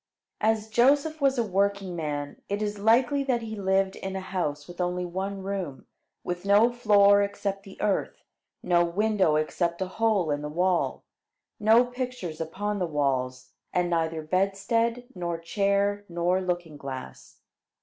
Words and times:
As 0.39 0.67
Joseph 0.67 1.21
was 1.21 1.37
a 1.37 1.43
working 1.43 1.95
man, 1.95 2.41
it 2.49 2.63
is 2.63 2.79
likely 2.79 3.23
that 3.25 3.43
he 3.43 3.55
lived 3.55 3.95
in 3.95 4.15
a 4.15 4.19
house 4.19 4.67
with 4.67 4.81
only 4.81 5.05
one 5.05 5.43
room, 5.43 5.85
with 6.23 6.43
no 6.43 6.71
floor 6.71 7.21
except 7.21 7.61
the 7.61 7.79
earth, 7.79 8.23
no 8.63 8.83
window 8.83 9.35
except 9.35 9.79
a 9.79 9.85
hole 9.85 10.31
in 10.31 10.41
the 10.41 10.49
wall, 10.49 11.03
no 11.59 11.85
pictures 11.85 12.41
upon 12.41 12.79
the 12.79 12.87
walls, 12.87 13.51
and 13.73 13.91
neither 13.91 14.23
bedstead, 14.23 15.03
nor 15.13 15.37
chair, 15.37 16.03
nor 16.09 16.41
looking 16.41 16.77
glass. 16.77 17.37